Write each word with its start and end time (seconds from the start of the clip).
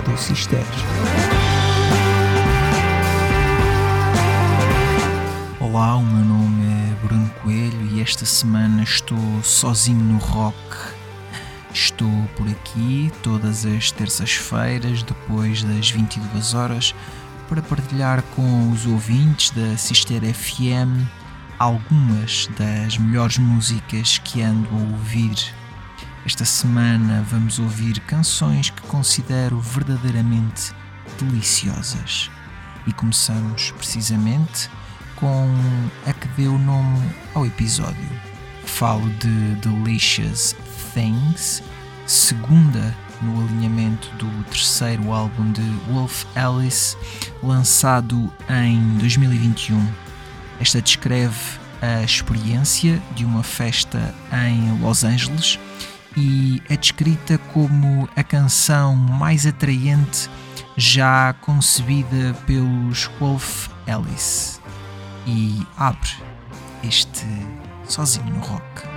Rádio 0.00 0.16
Cister. 0.16 0.64
Olá, 5.60 5.96
o 5.96 6.02
meu 6.02 6.24
nome 6.24 6.64
é 6.64 7.06
Bruno 7.06 7.30
Coelho 7.42 7.86
e 7.92 8.00
esta 8.00 8.24
semana 8.24 8.82
estou 8.82 9.18
sozinho 9.42 10.02
no 10.02 10.16
rock. 10.16 10.56
Estou 11.74 12.10
por 12.34 12.48
aqui 12.48 13.12
todas 13.22 13.66
as 13.66 13.90
terças-feiras, 13.90 15.02
depois 15.02 15.62
das 15.62 15.90
22 15.90 16.54
horas, 16.54 16.94
para 17.46 17.60
partilhar 17.60 18.22
com 18.34 18.70
os 18.70 18.86
ouvintes 18.86 19.50
da 19.50 19.76
Cister 19.76 20.22
FM 20.32 21.06
algumas 21.58 22.48
das 22.58 22.96
melhores 22.96 23.36
músicas 23.36 24.16
que 24.16 24.40
ando 24.40 24.66
a 24.70 24.92
ouvir. 24.92 25.59
Esta 26.26 26.44
semana 26.44 27.24
vamos 27.30 27.58
ouvir 27.58 27.98
canções 28.00 28.68
que 28.68 28.82
considero 28.82 29.58
verdadeiramente 29.58 30.72
deliciosas. 31.18 32.30
E 32.86 32.92
começamos 32.92 33.70
precisamente 33.72 34.68
com 35.16 35.48
a 36.06 36.12
que 36.12 36.28
deu 36.28 36.58
nome 36.58 37.10
ao 37.34 37.46
episódio. 37.46 38.08
Falo 38.66 39.08
de 39.14 39.54
Delicious 39.56 40.54
Things, 40.92 41.62
segunda 42.06 42.94
no 43.22 43.42
alinhamento 43.42 44.10
do 44.16 44.44
terceiro 44.44 45.12
álbum 45.12 45.50
de 45.52 45.62
Wolf 45.90 46.24
Alice, 46.36 46.96
lançado 47.42 48.30
em 48.48 48.98
2021. 48.98 49.86
Esta 50.60 50.82
descreve 50.82 51.58
a 51.80 52.02
experiência 52.02 53.02
de 53.16 53.24
uma 53.24 53.42
festa 53.42 54.14
em 54.32 54.78
Los 54.80 55.02
Angeles 55.02 55.58
e 56.16 56.62
é 56.68 56.76
descrita 56.76 57.38
como 57.52 58.08
a 58.16 58.22
canção 58.22 58.96
mais 58.96 59.46
atraente 59.46 60.28
já 60.76 61.32
concebida 61.40 62.34
pelos 62.46 63.10
Wolf 63.18 63.68
Alice 63.86 64.60
e 65.26 65.66
abre 65.76 66.10
este 66.82 67.26
sozinho 67.84 68.34
no 68.34 68.40
rock. 68.40 68.89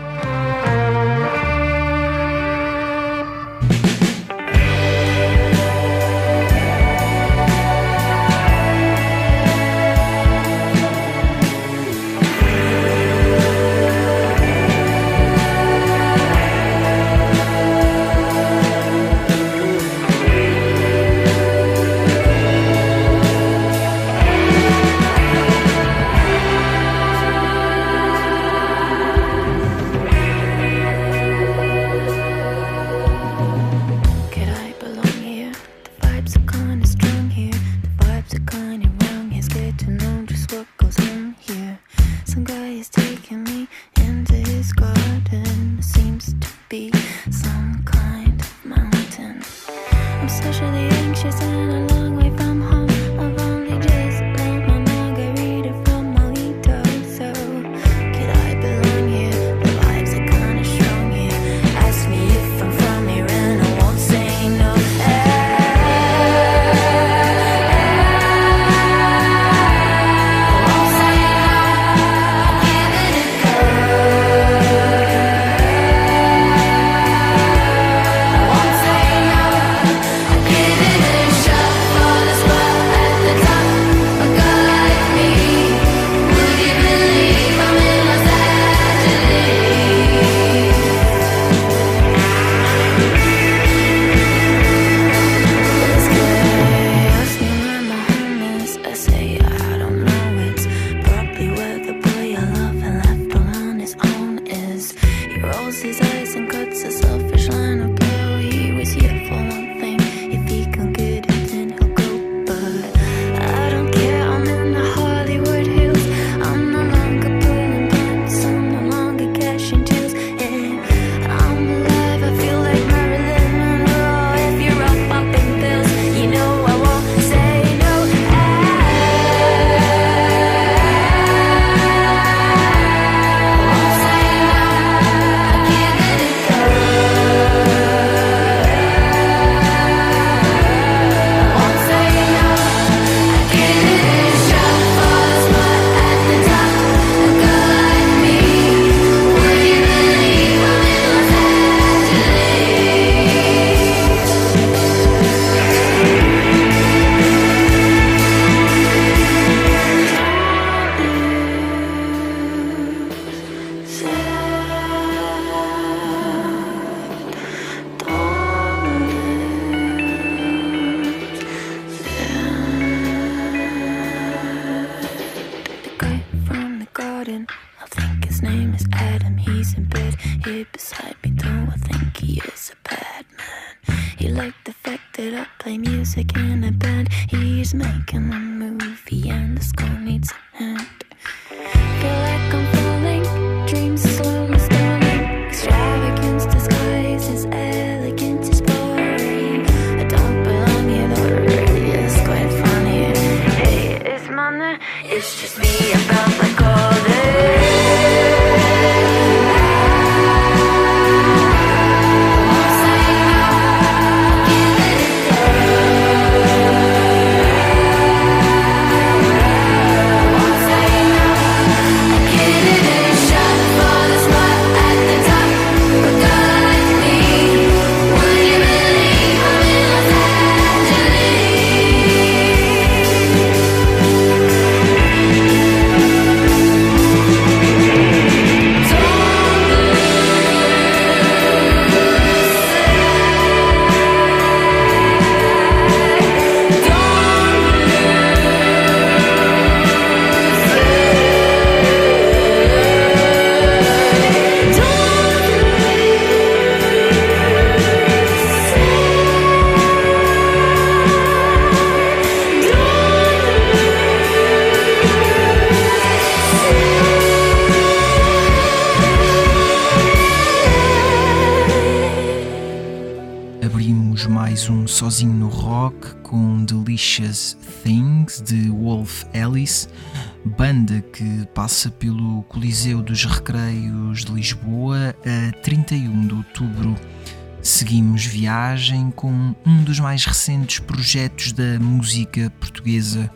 Mais 290.14 290.26
recentes 290.26 290.78
projetos 290.78 291.52
da 291.54 291.80
música 291.80 292.48
portuguesa, 292.60 293.32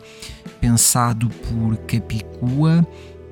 pensado 0.60 1.28
por 1.28 1.76
Capicua, 1.78 2.86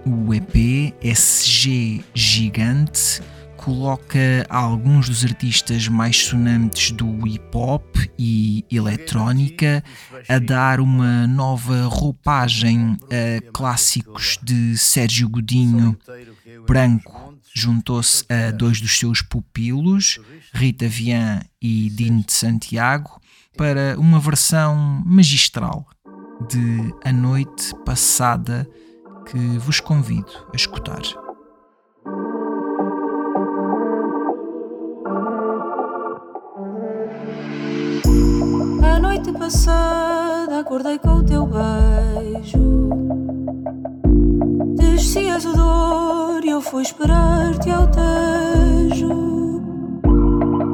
o 0.05 0.35
EP 0.35 0.93
SG 1.01 2.05
Gigante 2.13 3.23
coloca 3.57 4.45
alguns 4.49 5.09
dos 5.09 5.25
artistas 5.25 5.87
mais 5.87 6.17
sonantes 6.17 6.91
do 6.91 7.25
hip 7.25 7.57
hop 7.57 7.97
e 8.19 8.65
eletrónica 8.69 9.81
a 10.29 10.41
dar 10.41 10.81
uma 10.81 11.29
nova 11.29 11.87
roupagem 11.87 12.99
a 13.05 13.53
clássicos 13.53 14.41
de 14.43 14.77
Sérgio 14.77 15.29
Godinho. 15.29 15.97
Branco 16.67 17.39
juntou-se 17.55 18.25
a 18.29 18.51
dois 18.51 18.81
dos 18.81 18.99
seus 18.99 19.23
pupilos, 19.23 20.19
Rita 20.53 20.89
Vian 20.89 21.43
e 21.63 21.89
Dino 21.91 22.25
de 22.25 22.33
Santiago, 22.33 23.21
para 23.57 23.99
uma 23.99 24.21
versão 24.21 25.03
magistral 25.05 25.87
de 26.49 26.95
A 27.05 27.13
Noite 27.13 27.75
Passada 27.85 28.69
que 29.27 29.59
vos 29.59 29.81
convido 29.81 30.33
a 30.53 30.57
escutar. 30.57 31.03
noite 39.17 39.33
passada 39.33 40.61
acordei 40.61 40.99
com 40.99 41.17
o 41.17 41.25
teu 41.25 41.47
beijo. 41.47 42.91
Descias 44.77 45.45
o 45.45 45.53
dor 45.55 46.45
e 46.45 46.51
eu 46.51 46.61
fui 46.61 46.83
esperar-te 46.83 47.71
ao 47.71 47.87
tejo. 47.89 49.63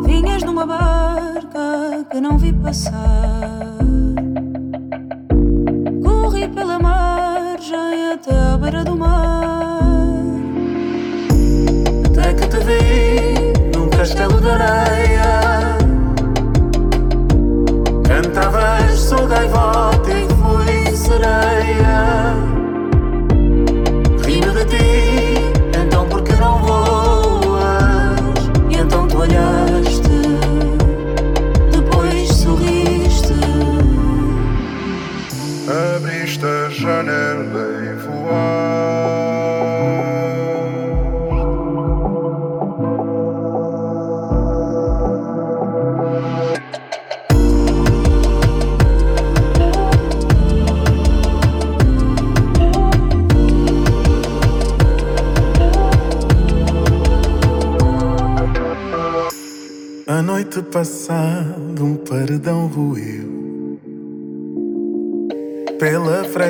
Vinhas 0.05 0.43
numa 0.43 0.67
que 2.11 2.21
não 2.21 2.39
vi 2.39 2.53
passar. 2.53 3.77
Corri 6.03 6.49
pela 6.49 6.79
margem 6.79 8.13
até 8.13 8.35
à 8.35 8.57
beira 8.57 8.85
do 8.85 8.97
mar. 8.97 10.13
Até 12.07 12.35
que 12.35 12.47
te 12.49 12.59
vi 12.65 13.77
num 13.77 13.89
castelo 13.91 14.41
de 14.41 14.49
areia. 14.49 15.79
Cantavas, 18.05 18.99
sou 18.99 19.27
gaivota 19.27 20.11
e 20.11 20.29
fui 20.29 20.97
sereia. 20.97 22.62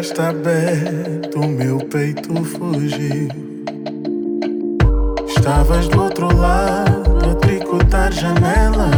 Pela 0.02 0.14
fresta 0.14 0.28
aberta 0.30 1.38
o 1.38 1.46
meu 1.46 1.78
peito 1.78 2.34
fugiu 2.44 3.28
Estavas 5.28 5.86
do 5.86 6.02
outro 6.02 6.36
lado 6.36 7.30
a 7.30 7.34
tricotar 7.36 8.10
janelas. 8.10 8.90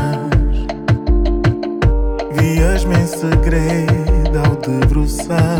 Vias-me 2.32 2.94
em 2.94 3.06
segredo 3.06 4.38
ao 4.46 4.56
debruçar-te 4.56 5.53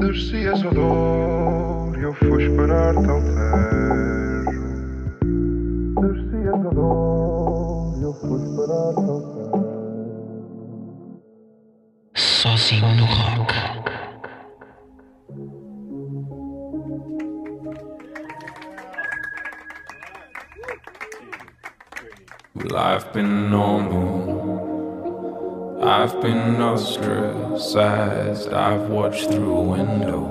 Descias 0.00 0.62
o 0.64 0.70
dor 0.70 1.96
e 1.96 2.02
eu 2.02 2.12
fui 2.14 2.42
esperar-te 2.44 3.08
ao 3.08 3.20
Tejo. 3.20 4.50
Descias 6.00 6.64
o 6.64 6.70
dor 6.74 7.98
e 7.98 8.02
eu 8.02 8.12
fui 8.14 8.42
esperar-te 8.42 9.08
ao 9.08 9.20
Tejo. 9.20 9.64
Sozinho 12.16 12.94
no 12.96 13.06
rock. 13.06 13.54
Life 22.70 23.12
been 23.12 23.50
normal. 23.50 24.23
I've 25.96 26.20
been 26.20 26.60
ostracized. 26.60 28.52
I've 28.52 28.88
watched 28.90 29.30
through 29.30 29.54
a 29.54 29.62
window 29.62 30.22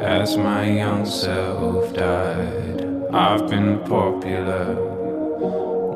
as 0.00 0.38
my 0.38 0.64
young 0.70 1.04
self 1.04 1.92
died. 1.92 2.86
I've 3.12 3.46
been 3.50 3.78
popular 3.80 4.74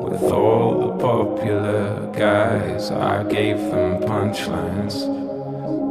with 0.03 0.21
all 0.31 0.81
the 0.81 0.91
popular 1.03 2.11
guys. 2.13 2.91
I 2.91 3.23
gave 3.23 3.57
them 3.57 4.03
punchlines 4.03 4.95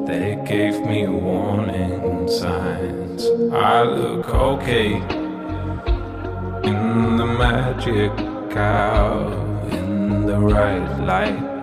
They 0.07 0.41
gave 0.47 0.87
me 0.87 1.09
warning 1.09 2.29
signs. 2.29 3.27
I 3.53 3.83
look 3.83 4.29
okay 4.29 4.93
in 6.63 7.17
the 7.17 7.27
magic 7.27 8.13
hour, 8.57 9.33
in 9.73 10.27
the 10.27 10.39
right 10.39 11.01
light, 11.01 11.54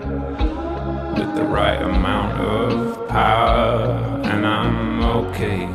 the 1.35 1.43
right 1.43 1.79
amount 1.81 2.39
of 2.41 3.07
power, 3.07 3.97
and 4.25 4.45
I'm 4.45 5.01
okay 5.03 5.67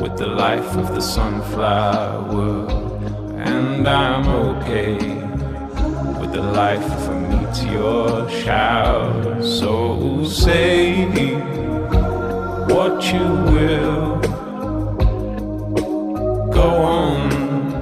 with 0.00 0.16
the 0.16 0.26
life 0.26 0.76
of 0.76 0.94
the 0.94 1.00
sunflower, 1.00 2.68
and 3.38 3.88
I'm 3.88 4.28
okay 4.28 4.96
with 6.20 6.32
the 6.32 6.42
life 6.42 6.84
of 6.84 7.08
a 7.08 7.14
meteor 7.30 8.28
shower. 8.42 9.42
So 9.42 10.24
say 10.24 11.04
what 12.72 13.12
you 13.12 13.26
will. 13.52 14.18
Go 16.52 16.68
on, 16.98 17.18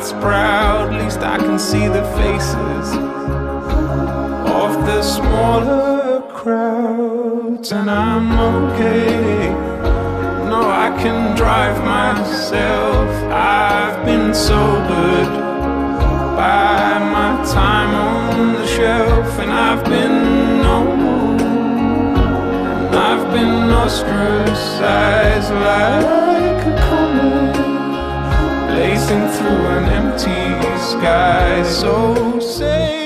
Psychopaths 0.06 0.20
proud. 0.20 0.92
Least 1.02 1.20
I 1.20 1.38
can 1.38 1.58
see 1.58 1.88
the 1.88 2.04
faces 2.16 2.96
of 4.46 4.86
the 4.86 5.02
smaller 5.02 6.22
crowds, 6.32 7.72
and 7.72 7.90
I'm 7.90 8.32
okay. 8.38 9.50
No, 10.48 10.62
I 10.68 10.96
can 11.02 11.36
drive 11.36 11.82
myself. 11.84 13.08
I've 13.32 14.04
been 14.04 14.34
sobered 14.34 15.32
by 16.36 16.98
my 16.98 17.44
time 17.44 17.94
on 17.94 18.52
the 18.54 18.66
shelf, 18.66 19.38
and 19.38 19.50
I've 19.52 19.84
been 19.84 20.62
known. 20.62 21.40
and 21.40 22.94
I've 22.94 23.32
been 23.32 23.70
ostracized 23.70 25.52
like 25.52 26.66
a 26.66 26.76
comet, 26.88 27.45
through 29.04 29.66
an 29.76 29.84
empty 29.84 30.78
sky. 30.78 31.62
So 31.64 32.40
say 32.40 33.05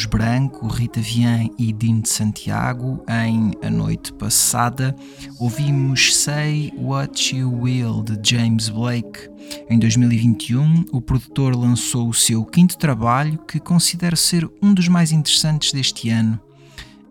escutarmos 0.00 0.04
Branco, 0.06 0.66
Rita 0.68 1.00
Vian 1.00 1.48
e 1.58 1.72
Dino 1.72 2.02
de 2.02 2.08
Santiago 2.08 3.04
em 3.08 3.52
A 3.62 3.70
Noite 3.70 4.12
Passada, 4.12 4.94
ouvimos 5.38 6.16
Say 6.16 6.72
What 6.76 7.36
You 7.36 7.52
Will 7.62 8.02
de 8.02 8.18
James 8.22 8.68
Blake. 8.68 9.28
Em 9.68 9.78
2021, 9.78 10.86
o 10.92 11.00
produtor 11.00 11.54
lançou 11.54 12.08
o 12.08 12.14
seu 12.14 12.44
quinto 12.44 12.78
trabalho, 12.78 13.38
que 13.46 13.58
considero 13.58 14.16
ser 14.16 14.48
um 14.62 14.72
dos 14.72 14.88
mais 14.88 15.12
interessantes 15.12 15.72
deste 15.72 16.08
ano. 16.08 16.40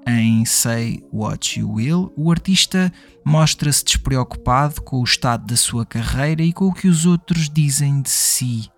Em 0.08 0.46
Say 0.46 1.03
What 1.13 1.60
You 1.60 1.74
Will, 1.74 2.13
o 2.15 2.31
artista 2.31 2.91
mostra-se 3.24 3.84
despreocupado 3.84 4.81
com 4.81 5.00
o 5.00 5.03
estado 5.03 5.46
da 5.46 5.58
sua 5.58 5.86
carreira 5.86 6.41
e 6.41 6.53
com 6.53 6.65
o 6.65 6.74
que 6.74 6.88
os 6.88 7.05
outros 7.05 7.50
dizem 7.50 8.01
de 8.01 8.10
si. 8.10 8.69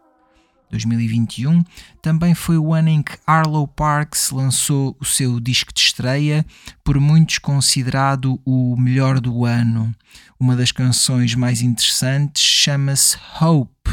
2021 0.71 1.63
também 2.01 2.33
foi 2.33 2.57
o 2.57 2.73
ano 2.73 2.89
em 2.89 3.03
que 3.03 3.17
Arlo 3.27 3.67
Parks 3.67 4.31
lançou 4.31 4.95
o 4.99 5.05
seu 5.05 5.39
disco 5.39 5.73
de 5.73 5.81
estreia, 5.81 6.45
por 6.83 6.99
muitos 6.99 7.37
considerado 7.37 8.39
o 8.45 8.75
melhor 8.77 9.19
do 9.19 9.45
ano. 9.45 9.93
Uma 10.39 10.55
das 10.55 10.71
canções 10.71 11.35
mais 11.35 11.61
interessantes 11.61 12.41
chama-se 12.41 13.17
Hope 13.39 13.91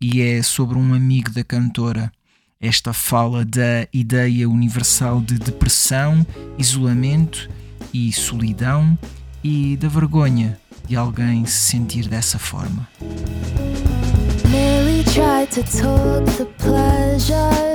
e 0.00 0.20
é 0.20 0.42
sobre 0.42 0.76
um 0.76 0.92
amigo 0.92 1.30
da 1.30 1.42
cantora. 1.42 2.12
Esta 2.60 2.92
fala 2.92 3.44
da 3.44 3.86
ideia 3.92 4.48
universal 4.48 5.20
de 5.20 5.38
depressão, 5.38 6.26
isolamento 6.58 7.48
e 7.94 8.12
solidão 8.12 8.98
e 9.42 9.76
da 9.76 9.88
vergonha 9.88 10.58
de 10.88 10.96
alguém 10.96 11.44
se 11.46 11.70
sentir 11.70 12.08
dessa 12.08 12.38
forma. 12.38 12.88
To 15.52 15.62
talk 15.62 16.26
the 16.36 16.46
pleasure 16.58 17.67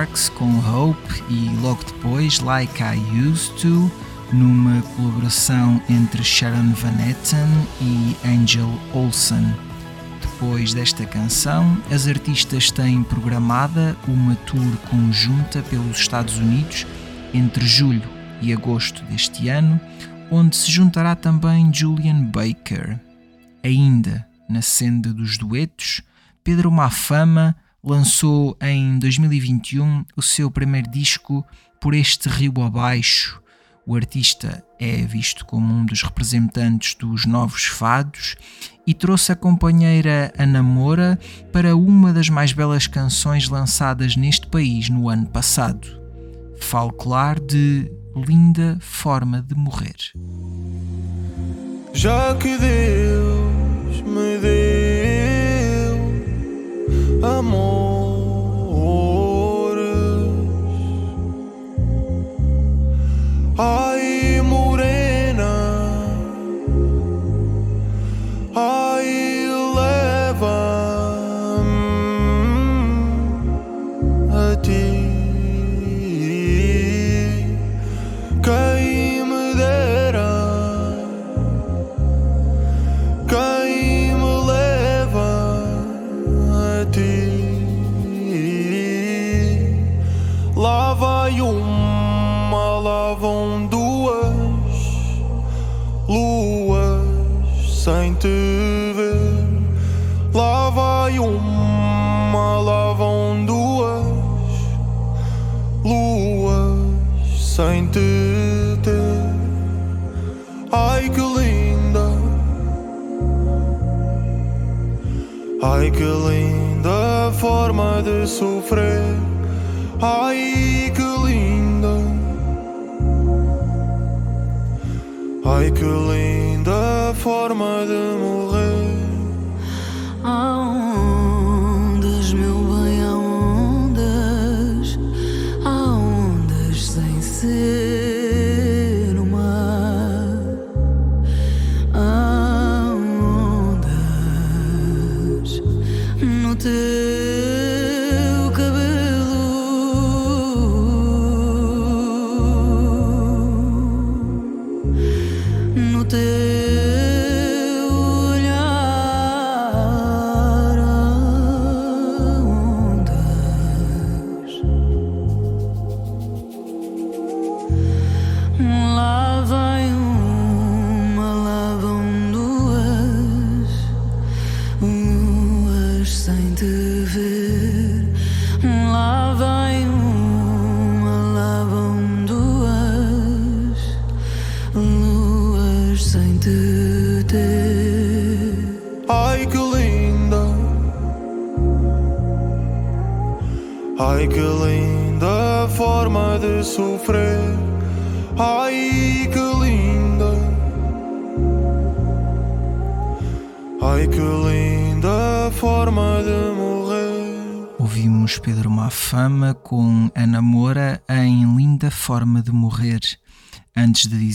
Arlo 0.00 0.06
Parks 0.06 0.30
com 0.30 0.58
Hope 0.60 1.22
e 1.28 1.50
logo 1.60 1.84
depois 1.84 2.40
Like 2.40 2.82
I 2.82 2.96
Used 3.28 3.54
To, 3.60 3.90
numa 4.32 4.80
colaboração 4.96 5.80
entre 5.90 6.24
Sharon 6.24 6.72
Van 6.72 7.06
Etten 7.06 7.46
e 7.82 8.16
Angel 8.26 8.70
Olsen. 8.94 9.54
Depois 10.22 10.72
desta 10.72 11.04
canção, 11.04 11.76
as 11.90 12.08
artistas 12.08 12.70
têm 12.70 13.02
programada 13.02 13.94
uma 14.08 14.34
tour 14.36 14.76
conjunta 14.88 15.62
pelos 15.64 15.98
Estados 15.98 16.38
Unidos 16.38 16.86
entre 17.34 17.66
julho 17.66 18.08
e 18.40 18.54
agosto 18.54 19.04
deste 19.04 19.50
ano, 19.50 19.78
onde 20.30 20.56
se 20.56 20.70
juntará 20.70 21.14
também 21.14 21.70
Julian 21.72 22.24
Baker. 22.24 22.98
Ainda 23.62 24.26
na 24.48 24.62
senda 24.62 25.12
dos 25.12 25.36
duetos, 25.36 26.00
Pedro 26.42 26.70
Mafama 26.70 27.54
lançou 27.82 28.56
em 28.60 28.98
2021 28.98 30.04
o 30.16 30.22
seu 30.22 30.50
primeiro 30.50 30.90
disco 30.90 31.44
Por 31.80 31.94
Este 31.94 32.28
Rio 32.28 32.62
Abaixo. 32.62 33.40
O 33.86 33.96
artista 33.96 34.62
é 34.78 34.96
visto 34.98 35.44
como 35.44 35.74
um 35.74 35.84
dos 35.84 36.02
representantes 36.02 36.94
dos 36.94 37.26
novos 37.26 37.64
fados 37.64 38.36
e 38.86 38.94
trouxe 38.94 39.32
a 39.32 39.36
companheira 39.36 40.32
Ana 40.38 40.62
Moura 40.62 41.18
para 41.52 41.74
uma 41.74 42.12
das 42.12 42.28
mais 42.28 42.52
belas 42.52 42.86
canções 42.86 43.48
lançadas 43.48 44.16
neste 44.16 44.46
país 44.46 44.88
no 44.88 45.08
ano 45.08 45.26
passado. 45.26 45.88
Falo 46.60 46.92
claro 46.92 47.40
de 47.40 47.90
Linda 48.14 48.76
Forma 48.80 49.42
de 49.42 49.54
Morrer. 49.54 49.96
Já 51.92 52.36
que 52.36 52.56
Deus 52.56 54.02
me 54.02 54.38
deu 54.38 55.09
amores, 57.22 57.99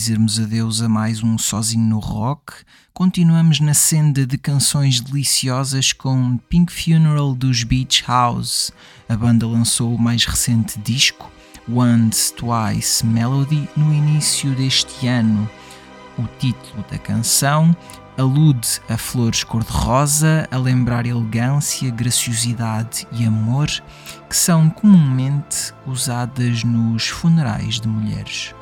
dizermos 0.06 0.38
adeus 0.38 0.80
a 0.82 0.88
mais 0.88 1.20
um 1.20 1.36
Sozinho 1.36 1.84
no 1.84 1.98
Rock, 1.98 2.52
continuamos 2.94 3.58
na 3.58 3.74
senda 3.74 4.24
de 4.24 4.38
canções 4.38 5.00
deliciosas 5.00 5.92
com 5.92 6.38
Pink 6.48 6.72
Funeral 6.72 7.34
dos 7.34 7.64
Beach 7.64 8.04
House. 8.06 8.70
A 9.08 9.16
banda 9.16 9.48
lançou 9.48 9.92
o 9.92 9.98
mais 9.98 10.24
recente 10.24 10.78
disco, 10.78 11.28
Once 11.68 12.32
Twice 12.34 13.04
Melody, 13.04 13.68
no 13.76 13.92
início 13.92 14.54
deste 14.54 15.08
ano. 15.08 15.50
O 16.16 16.22
título 16.38 16.84
da 16.88 16.98
canção 16.98 17.76
alude 18.16 18.80
a 18.88 18.96
flores 18.96 19.42
cor-de-rosa, 19.42 20.46
a 20.52 20.56
lembrar 20.56 21.04
elegância, 21.04 21.90
graciosidade 21.90 23.08
e 23.10 23.26
amor 23.26 23.66
que 24.30 24.36
são 24.36 24.70
comumente 24.70 25.74
usadas 25.84 26.62
nos 26.62 27.08
funerais 27.08 27.80
de 27.80 27.88
mulheres. 27.88 28.54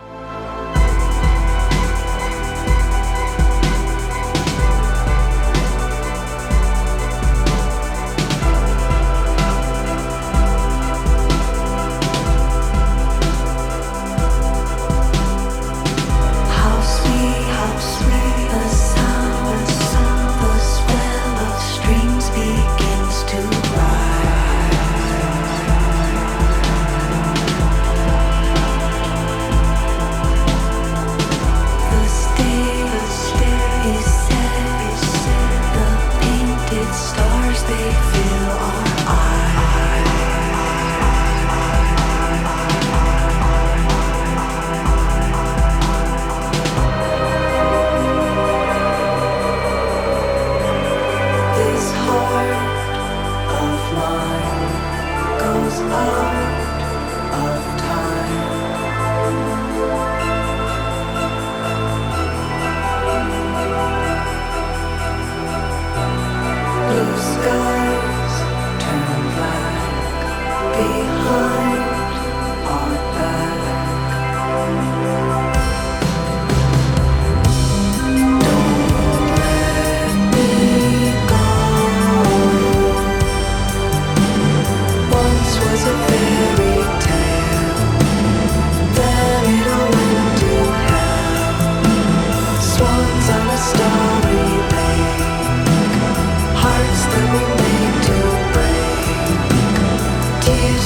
amor. 55.94 56.53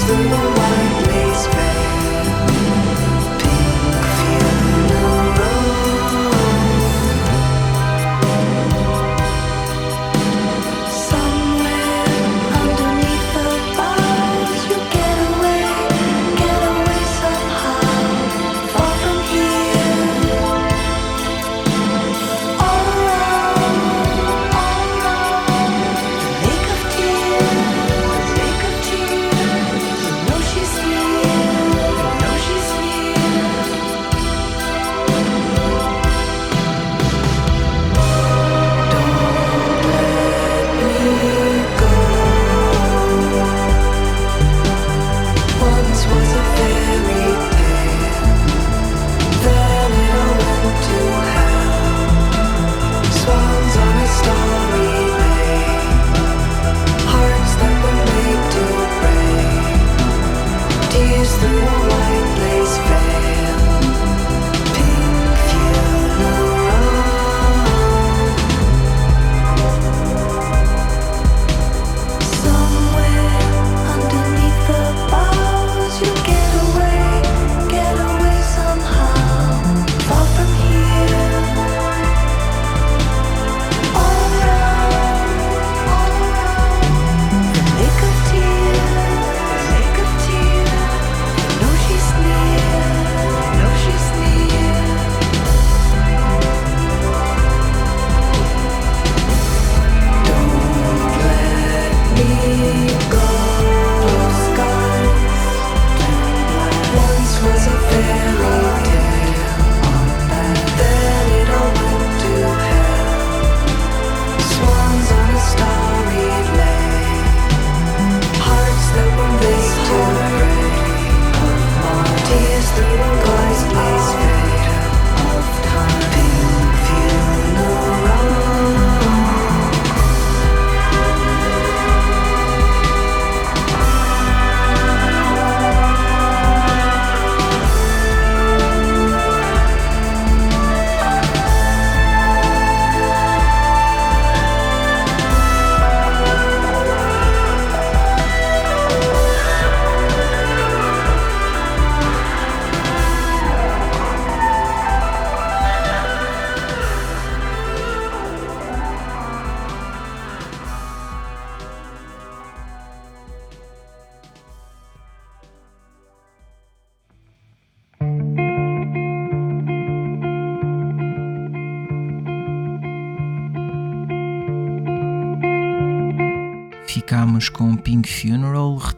Thank 0.08 0.42
you. 0.42 0.47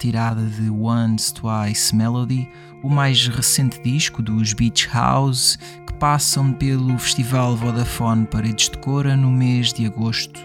Retirada 0.00 0.46
de 0.46 0.70
Once 0.70 1.34
Twice 1.34 1.94
Melody, 1.94 2.48
o 2.82 2.88
mais 2.88 3.28
recente 3.28 3.78
disco 3.82 4.22
dos 4.22 4.54
Beach 4.54 4.88
House, 4.88 5.58
que 5.86 5.92
passam 5.92 6.54
pelo 6.54 6.98
Festival 6.98 7.54
Vodafone 7.54 8.24
Paredes 8.24 8.70
de 8.70 8.78
Cora 8.78 9.14
no 9.14 9.30
mês 9.30 9.74
de 9.74 9.84
agosto. 9.84 10.40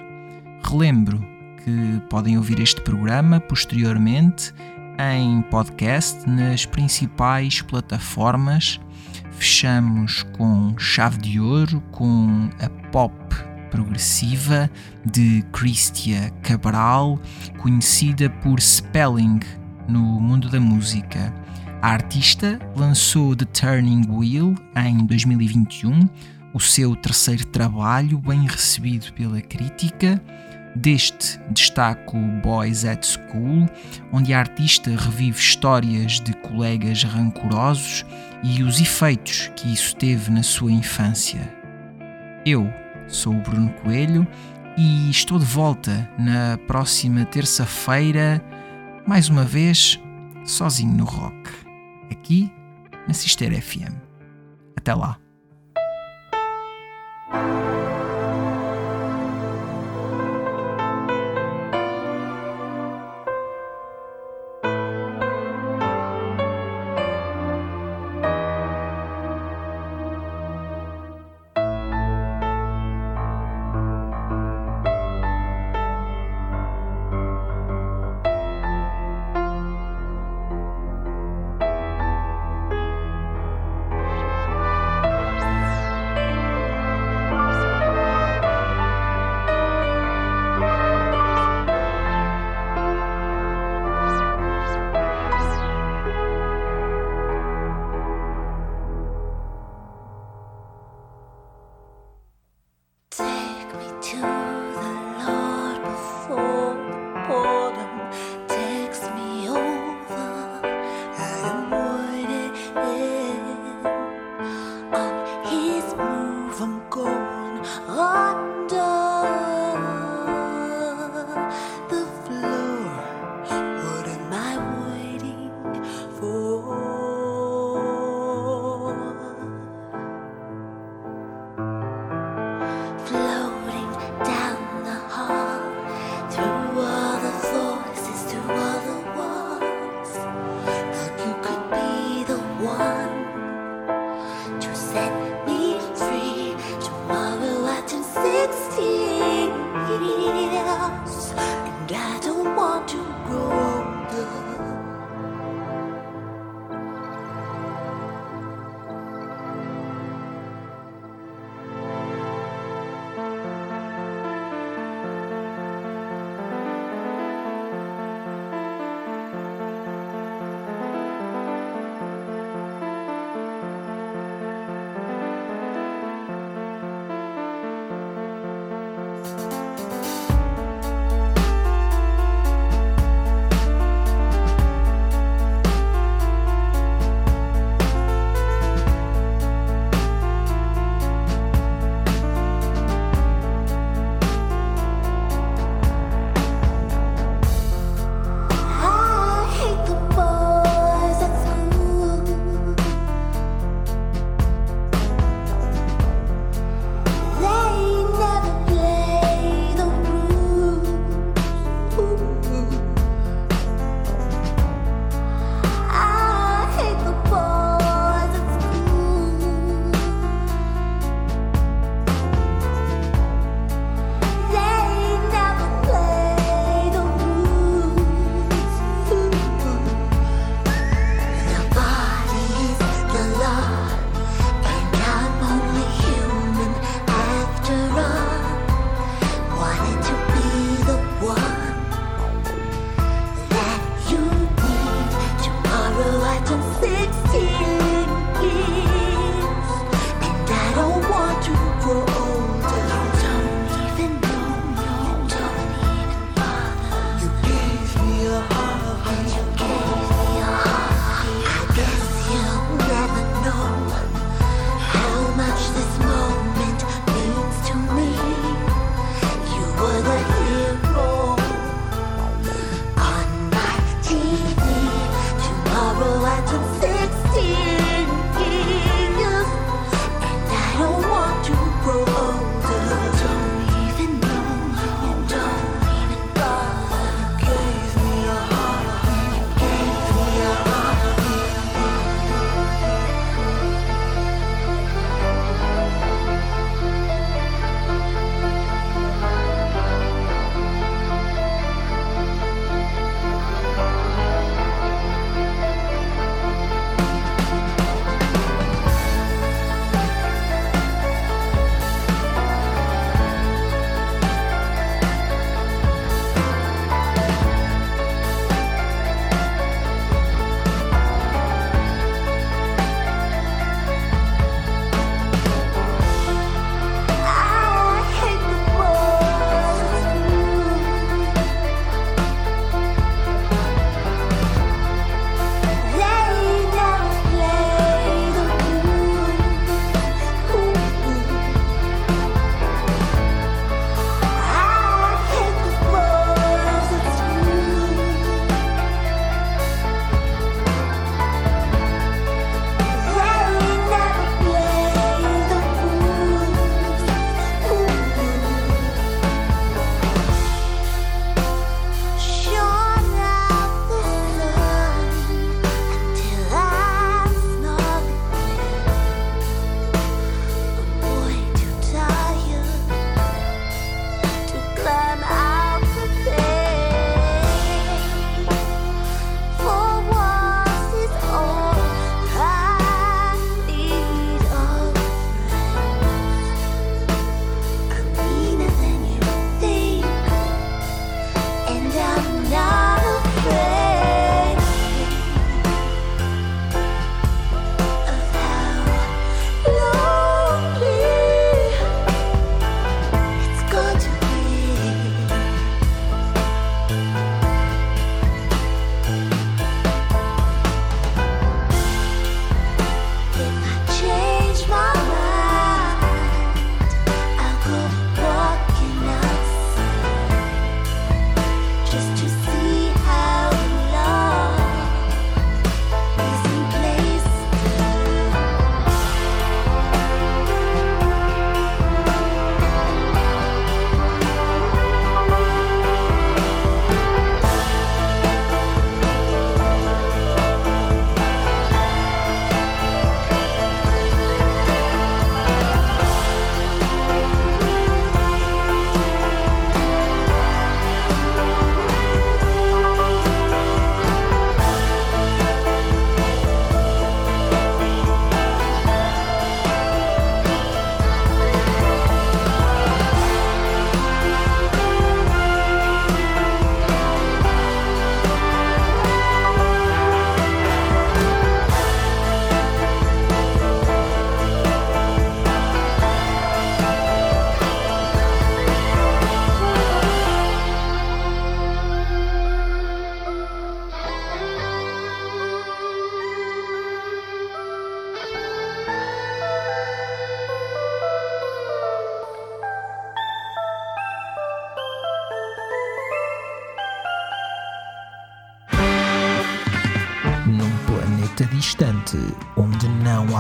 Relembro 0.62 1.26
que 1.64 2.02
podem 2.10 2.38
ouvir 2.38 2.60
este 2.60 2.82
programa 2.82 3.40
posteriormente 3.40 4.54
em 5.00 5.42
podcast 5.44 6.30
nas 6.30 6.66
principais 6.66 7.62
plataformas. 7.62 8.78
Fechamos 9.32 10.24
com 10.38 10.78
chave 10.78 11.18
de 11.20 11.40
ouro 11.40 11.82
com 11.94 12.50
a 12.60 12.68
pop 12.92 13.14
progressiva 13.70 14.70
de 15.06 15.44
Christia 15.52 16.32
Cabral, 16.42 17.20
conhecida 17.58 18.30
por 18.30 18.62
Spelling 18.62 19.40
no 19.88 20.20
mundo 20.20 20.50
da 20.50 20.60
música. 20.60 21.34
A 21.82 21.90
artista 21.90 22.60
lançou 22.76 23.36
The 23.36 23.46
Turning 23.46 24.06
Wheel 24.10 24.56
em 24.76 25.06
2021, 25.06 26.10
o 26.54 26.60
seu 26.60 26.96
terceiro 26.96 27.46
trabalho, 27.48 28.18
bem 28.18 28.48
recebido 28.48 29.14
pela 29.14 29.42
crítica. 29.42 30.22
Deste 30.76 31.40
destaco 31.52 32.18
Boys 32.44 32.84
at 32.84 33.06
School, 33.06 33.70
onde 34.12 34.34
a 34.34 34.40
artista 34.40 34.90
revive 34.90 35.40
histórias 35.40 36.20
de 36.20 36.34
colegas 36.34 37.02
rancorosos 37.04 38.06
e 38.44 38.62
os 38.62 38.82
efeitos 38.82 39.50
que 39.56 39.72
isso 39.72 39.96
teve 39.96 40.30
na 40.32 40.44
sua 40.44 40.72
infância. 40.72 41.50
Eu 42.46 42.72
Sou 43.08 43.34
o 43.34 43.42
Bruno 43.42 43.72
Coelho 43.84 44.28
e 44.78 45.10
estou 45.10 45.40
de 45.40 45.46
volta 45.46 46.10
na 46.18 46.58
próxima 46.68 47.26
terça-feira, 47.26 48.44
mais 49.08 49.30
uma 49.30 49.44
vez, 49.44 50.02
sozinho 50.44 50.94
no 50.94 51.06
rock, 51.06 51.50
aqui 52.12 52.52
na 53.08 53.14
Sister 53.14 53.62
FM. 53.62 53.96
Até 54.76 54.94
lá. 54.94 55.18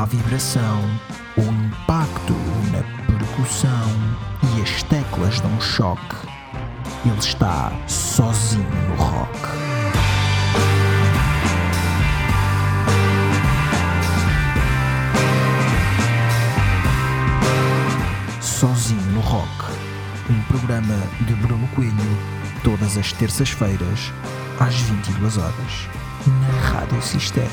Há 0.06 0.08
vibração, 0.08 0.84
o 1.36 1.41
impacto 1.41 2.34
na 2.72 3.18
percussão 3.18 3.89
e 4.56 4.62
as 4.62 4.84
teclas 4.84 5.39
dão 5.41 5.60
choque. 5.60 6.16
Ele 7.03 7.18
está 7.18 7.72
sozinho 7.88 8.64
no 8.88 8.95
rock. 8.95 9.39
Sozinho 18.41 19.01
no 19.12 19.20
Rock, 19.20 19.47
um 20.30 20.41
programa 20.43 20.95
de 21.22 21.34
Bruno 21.34 21.68
Coelho, 21.70 21.93
todas 22.64 22.97
as 22.97 23.12
terças-feiras, 23.12 24.14
às 24.60 24.76
22 24.76 25.38
horas, 25.38 25.89
na 26.26 26.70
Rádio 26.70 27.01
Cister. 27.01 27.49